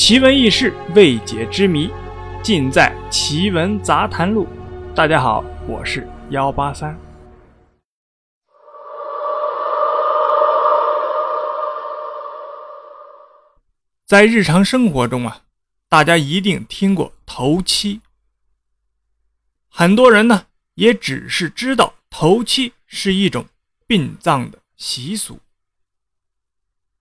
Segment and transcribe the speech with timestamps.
[0.00, 1.90] 奇闻异事、未解之谜，
[2.42, 4.46] 尽在《奇闻杂谈录》。
[4.94, 6.98] 大家好，我是幺八三。
[14.06, 15.42] 在日常生活中啊，
[15.86, 18.00] 大家一定听过头七。
[19.68, 20.46] 很多人呢，
[20.76, 23.44] 也只是知道头七是一种
[23.86, 25.38] 殡葬的习俗。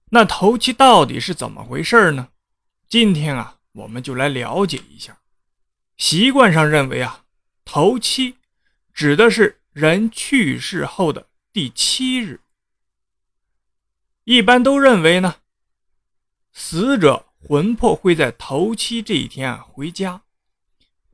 [0.10, 2.28] 那头七到底是怎么回事呢？
[2.90, 5.20] 今天啊，我们就来了解一下。
[5.96, 7.24] 习惯上认为啊，
[7.64, 8.38] 头七
[8.92, 12.42] 指的是人去世后的第七日。
[14.24, 15.36] 一般都认为呢，
[16.52, 20.24] 死者魂魄会在头七这一天啊回家。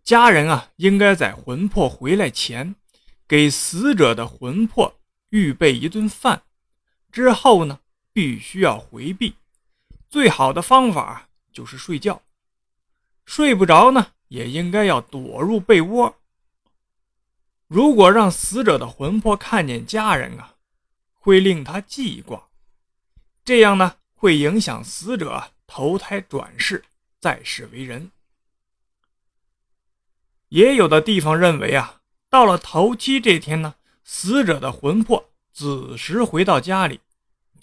[0.02, 2.76] 家人啊，应该在魂魄回来前，
[3.28, 4.98] 给死者的魂魄
[5.32, 6.44] 预备一顿饭。
[7.12, 7.82] 之后呢，
[8.14, 9.36] 必须要回避。
[10.10, 12.22] 最好的方法就是睡觉。
[13.26, 16.20] 睡不着呢，也应该要躲入被窝。
[17.68, 20.56] 如果让死者的魂魄看见家人啊，
[21.14, 22.50] 会令他记挂，
[23.44, 26.84] 这样呢，会影响死者投胎转世，
[27.20, 28.12] 再世为人。
[30.50, 37.00] 也有的地方认为啊，到了头七这天呢，死者的魂魄子时回到家里，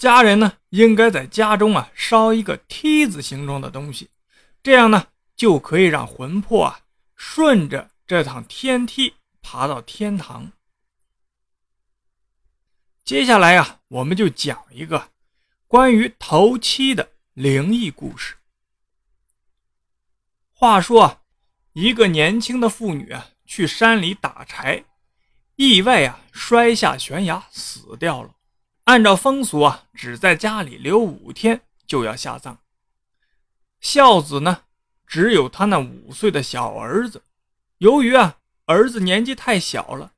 [0.03, 4.11] 家人呢应该在家中啊烧一个梯子形状的东西，
[4.61, 6.81] 这样呢就可以让魂魄啊
[7.15, 10.51] 顺着这趟天梯爬到天堂。
[13.05, 15.11] 接下来啊，我们就讲一个
[15.69, 18.35] 关于头七的灵异故事。
[20.51, 21.19] 话说啊。
[21.75, 24.85] 一个年轻的妇女啊，去山里打柴，
[25.55, 28.35] 意外啊摔下悬崖死掉了。
[28.85, 32.59] 按照风俗啊，只在家里留五天就要下葬。
[33.81, 34.65] 孝子呢，
[35.07, 37.23] 只有他那五岁的小儿子。
[37.79, 40.13] 由于啊儿子年纪太小了，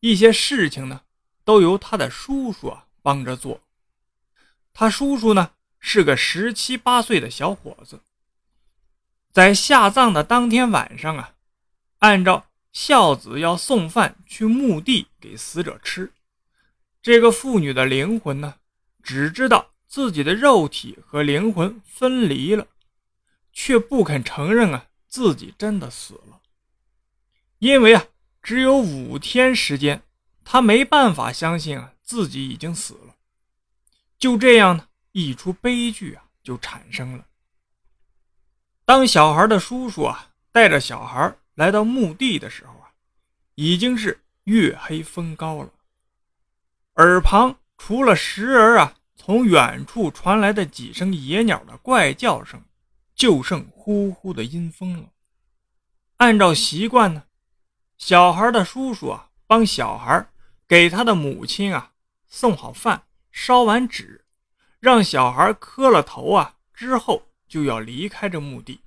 [0.00, 1.02] 一些事情呢
[1.44, 3.60] 都由他的叔叔啊帮着做。
[4.72, 8.00] 他叔叔呢是个十七八岁的小伙子。
[9.32, 11.34] 在下葬的当天晚上啊，
[11.98, 16.12] 按照孝子要送饭去墓地给死者吃。
[17.04, 18.54] 这个妇女的灵魂呢，
[19.02, 22.66] 只知道自己的肉体和灵魂分离了，
[23.52, 26.40] 却不肯承认啊自己真的死了。
[27.58, 28.06] 因为啊
[28.42, 30.02] 只有五天时间，
[30.46, 33.16] 她没办法相信啊自己已经死了。
[34.18, 37.26] 就这样呢，一出悲剧啊就产生了。
[38.86, 42.88] 当小孩的叔叔啊带着小孩来到墓地的时候啊，
[43.56, 45.70] 已经是月黑风高了。
[46.96, 52.62] 耳旁除了时而啊从远处传来的几声野鸟的怪叫声，
[53.14, 55.08] 就剩呼呼的阴风了。
[56.18, 57.24] 按照习惯呢，
[57.98, 60.28] 小孩的叔叔啊帮小孩
[60.66, 61.92] 给他的母亲啊
[62.26, 64.24] 送好饭，烧完纸，
[64.80, 67.28] 让小孩磕了头啊之后。
[67.46, 68.80] 就要离开这墓地，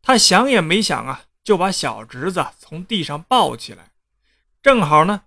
[0.00, 3.90] 他想也没想啊，就把小侄子从地上抱起来，
[4.62, 5.22] 正好呢，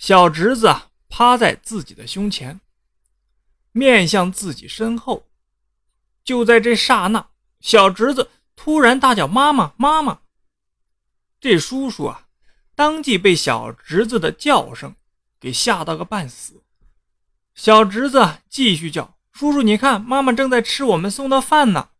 [0.00, 0.74] 小侄子
[1.10, 2.58] 趴在自己的胸前，
[3.72, 5.28] 面向自己身后。
[6.24, 7.28] 就在这刹那，
[7.60, 10.22] 小侄子突然大叫：“妈妈，妈妈！”
[11.38, 12.28] 这叔叔啊，
[12.74, 14.96] 当即被小侄子的叫声
[15.38, 16.62] 给吓到个半死。
[17.54, 19.18] 小侄子继续叫。
[19.32, 21.90] 叔叔，你看，妈妈正在吃我们送的饭呢。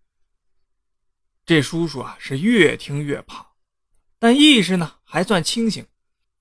[1.45, 3.49] 这叔叔啊，是越听越怕，
[4.19, 5.87] 但意识呢还算清醒。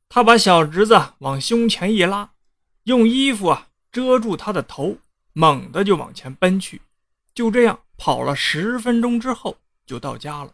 [0.09, 2.31] 他把小侄子往胸前一拉，
[2.83, 4.97] 用衣服啊遮住他的头，
[5.33, 6.81] 猛地就往前奔去。
[7.33, 10.51] 就这样跑了十分钟之后，就到家了。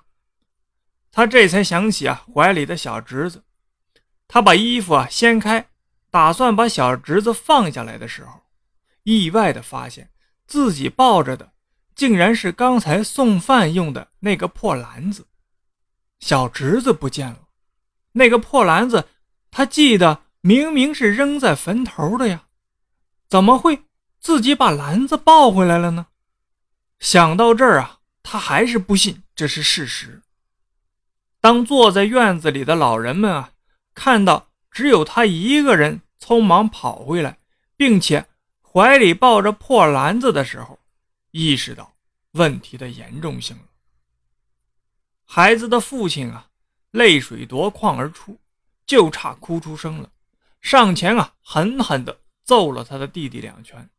[1.12, 3.44] 他这才想起啊怀里的小侄子。
[4.28, 5.70] 他把衣服啊掀开，
[6.12, 8.42] 打算把小侄子放下来的时候，
[9.04, 10.12] 意外的发现。
[10.46, 11.54] 自己抱着的，
[11.96, 15.26] 竟然是刚才送饭用的那个破篮子。
[16.20, 17.48] 小侄子不见了，
[18.12, 19.08] 那个破篮子，
[19.58, 22.48] 他记得明明是扔在坟头的呀，
[23.30, 23.86] 怎么会
[24.20, 26.08] 自己把篮子抱回来了呢？
[27.00, 30.22] 想到这儿啊，他还是不信这是事实。
[31.40, 33.52] 当坐在院子里的老人们啊，
[33.94, 37.38] 看到只有他一个人匆忙跑回来，
[37.78, 38.26] 并且。
[38.62, 40.78] 怀里抱着破篮子的时候，
[41.32, 41.96] 意识到
[42.32, 43.64] 问题的严重性了。
[45.24, 46.50] 孩子的父亲啊，
[46.92, 48.38] 泪水夺眶而出，
[48.86, 50.12] 就差哭出声了，
[50.62, 53.90] 上前啊，狠狠地揍了他的弟弟两拳，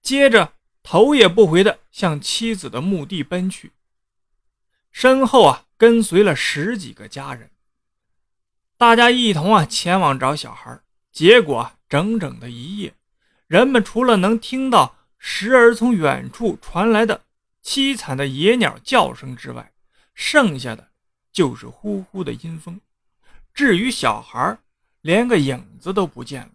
[0.00, 3.72] 接着头也不回的向妻子的墓地奔去，
[4.90, 7.50] 身后啊跟随了十几个家人，
[8.78, 10.80] 大家一同啊前往找小孩。
[11.12, 12.94] 结果啊整整的一夜，
[13.46, 17.24] 人们除了能听到时而从远处传来的
[17.62, 19.72] 凄惨的野鸟叫声之外，
[20.12, 20.90] 剩下的
[21.32, 22.78] 就是呼呼的阴风。
[23.56, 24.58] 至于小孩，
[25.00, 26.50] 连个影子都不见了。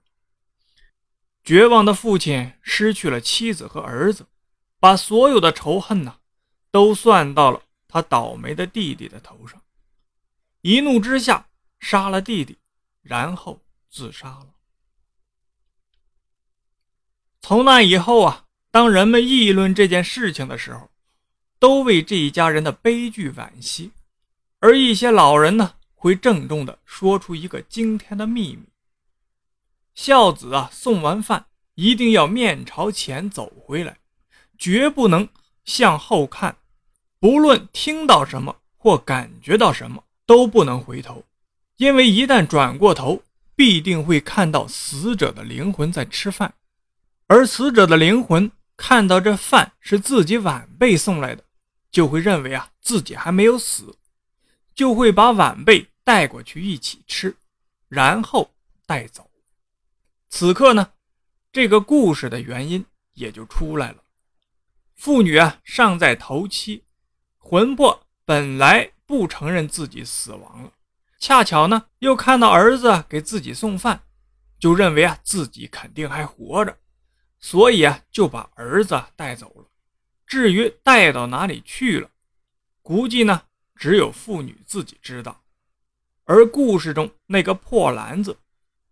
[1.43, 4.27] 绝望的父亲失去了妻子和儿子，
[4.79, 6.19] 把所有的仇恨呢，
[6.69, 9.59] 都算到了他倒霉的弟弟的头上。
[10.61, 11.47] 一怒之下
[11.79, 12.59] 杀了弟弟，
[13.01, 13.59] 然后
[13.89, 14.49] 自杀了。
[17.41, 20.91] 从那以后啊，当人们议论这件事情的时候，
[21.57, 23.91] 都为这一家人的悲剧惋惜。
[24.59, 28.63] 而一些老人呢，会郑重地说出一个惊天的秘密。
[29.93, 31.45] 孝子啊，送完饭
[31.75, 33.99] 一定要面朝前走回来，
[34.57, 35.29] 绝不能
[35.63, 36.57] 向后看。
[37.19, 41.23] 不论听到什么或感觉到什么，都不能回头，
[41.77, 43.21] 因为一旦转过头，
[43.55, 46.55] 必定会看到死者的灵魂在吃饭。
[47.27, 51.43] 而死者的灵魂看到这饭是自己晚辈送来的，
[51.91, 53.95] 就会认为啊自己还没有死，
[54.73, 57.35] 就会把晚辈带过去一起吃，
[57.87, 58.51] 然后
[58.85, 59.29] 带走。
[60.29, 60.93] 此刻呢，
[61.51, 64.03] 这个故事的原因也就出来了。
[64.95, 66.83] 妇女啊尚在头七，
[67.37, 70.71] 魂魄本来不承认自己死亡了，
[71.19, 74.03] 恰巧呢又看到儿子给自己送饭，
[74.59, 76.77] 就认为啊自己肯定还活着，
[77.39, 79.65] 所以啊就把儿子带走了。
[80.25, 82.09] 至于带到哪里去了，
[82.81, 85.40] 估计呢只有妇女自己知道。
[86.31, 88.37] 而故事中那个破篮子。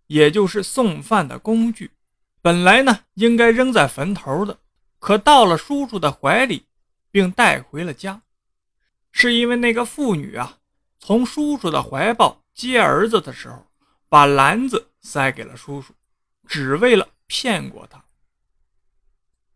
[0.08, 1.92] 也就是送饭的工具，
[2.42, 4.58] 本来呢应该扔在坟头的，
[4.98, 6.66] 可到了叔叔的怀里，
[7.12, 8.24] 并带回了家，
[9.12, 10.58] 是因为那个妇女啊，
[10.98, 13.68] 从叔叔的怀抱接儿子的时候，
[14.10, 15.94] 把篮子塞给了叔叔，
[16.48, 18.04] 只为了骗过他。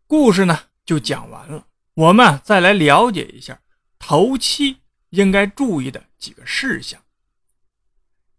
[0.06, 3.60] 故事呢就讲完了，我们再来了解一下
[3.98, 4.76] 头七
[5.10, 7.03] 应该注意的几个事项。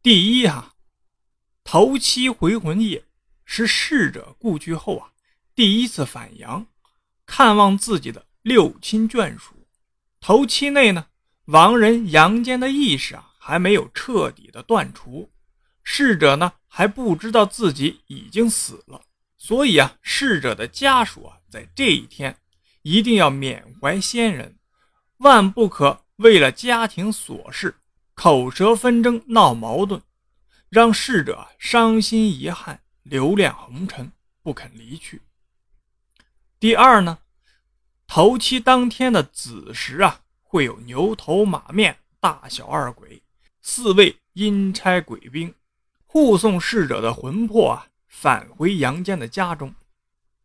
[0.05, 0.75] 第一啊。
[1.63, 3.05] 头七回魂夜
[3.43, 5.09] 是逝者故去后啊
[5.55, 6.67] 第一次返阳，
[7.25, 9.67] 看望自己的六亲眷属。
[10.21, 11.07] 头七内呢，
[11.45, 15.31] 亡人阳间的意识啊还没有彻底的断除，
[15.83, 19.01] 逝者呢还不知道自己已经死了，
[19.39, 22.37] 所以啊，逝者的家属啊在这一天
[22.83, 24.59] 一定要缅怀先人，
[25.17, 27.79] 万不可为了家庭琐事
[28.15, 30.01] 口舌纷争闹矛盾。
[30.69, 35.21] 让逝者伤心遗憾，留恋红尘，不肯离去。
[36.59, 37.19] 第二呢，
[38.07, 43.21] 头七当天的子时啊，会有牛头马面、大小二鬼
[43.61, 45.53] 四位阴差鬼兵
[46.05, 49.73] 护送逝者的魂魄啊返回阳间的家中。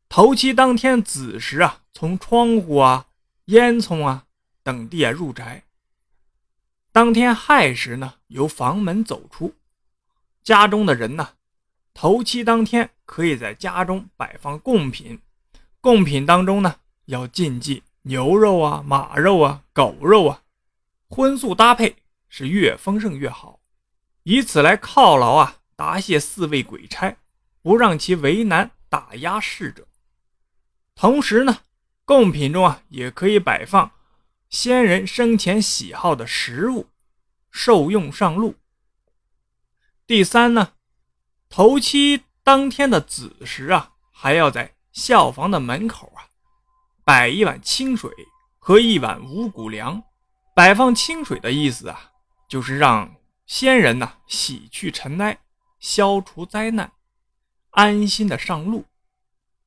[0.08, 3.06] 头七当天子时啊，从窗户啊、
[3.46, 4.26] 烟囱啊
[4.62, 5.64] 等地啊入宅。
[6.92, 9.54] 当天亥时呢，由房门走出。
[10.42, 11.34] 家中的人呢，
[11.94, 15.20] 头七当天可以在家中摆放贡品，
[15.80, 20.42] 贡品当中呢要禁忌牛肉啊、马肉啊、狗肉啊，
[21.08, 21.94] 荤素搭配
[22.28, 23.60] 是越丰盛越好，
[24.24, 27.16] 以此来犒劳啊答谢四位鬼差，
[27.62, 29.86] 不让其为难打压逝者。
[30.96, 31.58] 同时呢，
[32.04, 33.92] 贡品中啊也可以摆放
[34.50, 36.88] 先人生前喜好的食物，
[37.52, 38.56] 受用上路。
[40.08, 40.72] 第三呢，
[41.48, 46.26] 头七当天的子时啊，还要在校房的门口啊，
[47.04, 48.10] 摆一碗清水
[48.58, 50.02] 和一碗五谷粮。
[50.52, 52.10] 摆放清水的意思啊，
[52.48, 53.14] 就是让
[53.46, 55.38] 先人呐洗去尘埃，
[55.78, 56.92] 消除灾难，
[57.70, 58.84] 安心的上路。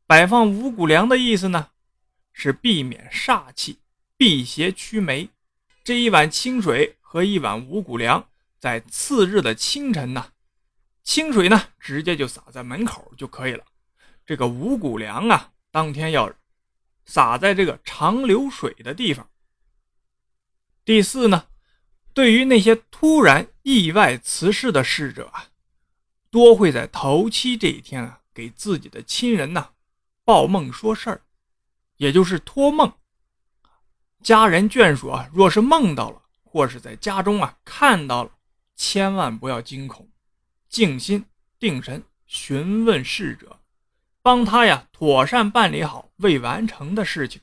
[0.05, 1.69] 摆放五谷粮的意思呢，
[2.33, 3.79] 是避免煞气，
[4.23, 5.27] 辟邪驱霉。
[5.83, 10.31] 这一碗清水和一碗五谷粮，在次日的清晨呢。
[11.03, 13.65] 清水呢，直接就洒在门口就可以了。
[14.25, 16.33] 这个五谷粮啊，当天要
[17.03, 19.29] 撒在这个长流水的地方。
[20.85, 21.47] 第四呢，
[22.13, 25.47] 对于那些突然意外辞世的逝者啊，
[26.29, 29.71] 多会在头七这一天啊，给自己的亲人呐
[30.23, 31.23] 报梦说事儿，
[31.97, 32.93] 也就是托梦。
[34.23, 38.31] 家人眷属啊，若是梦到了，或是在家中啊看到了，
[38.75, 40.09] 千万不要惊恐。
[40.69, 41.25] 静心
[41.59, 43.59] 定神，询问逝者，
[44.21, 47.41] 帮他呀妥善办理好未完成的事情，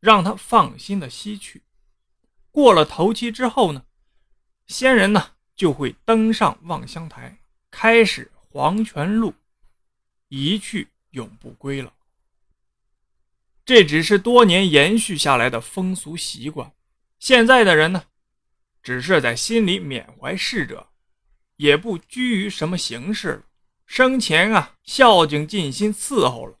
[0.00, 1.62] 让他放心的西去。
[2.50, 3.84] 过了头七之后呢，
[4.66, 7.38] 仙人呢就会登上望乡台，
[7.70, 9.34] 开始黄泉路，
[10.28, 11.92] 一去永不归了。
[13.64, 16.72] 这只是多年延续下来的风俗习惯，
[17.18, 18.04] 现在的人呢，
[18.82, 20.90] 只是在心里缅怀逝者，
[21.56, 23.42] 也不拘于什么形式了。
[23.86, 26.58] 生前啊，孝敬尽心伺候了，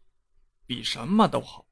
[0.66, 1.66] 比什么都好。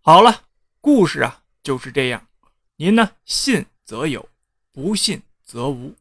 [0.00, 0.44] 好了，
[0.80, 2.26] 故事啊就是这样。
[2.76, 4.28] 您呢，信则有，
[4.72, 5.94] 不信则无。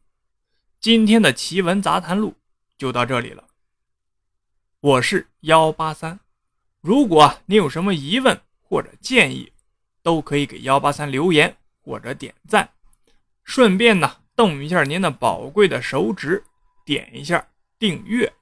[0.80, 2.36] 今天的奇闻杂谈录
[2.80, 3.48] 就到这里了。
[4.80, 6.20] 我是幺八三，
[6.81, 9.51] 如果您有什么疑问或者建议，
[10.01, 12.67] 都可以给幺八三留言或者点赞，
[13.43, 16.43] 顺便呢动一下您的宝贵的手指。
[16.83, 17.47] 点一下
[17.77, 18.33] 订阅。